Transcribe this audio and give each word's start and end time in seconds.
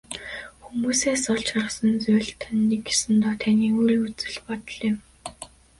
Хүмүүсээс 0.63 1.23
олж 1.33 1.47
харсан 1.55 1.91
зүйл 2.03 2.29
тань 2.41 2.63
нэг 2.69 2.83
ёсондоо 2.93 3.33
таны 3.41 3.67
өөрийн 3.77 4.03
үзэл 4.07 4.37
бодол 4.47 4.79
юм. 4.91 4.97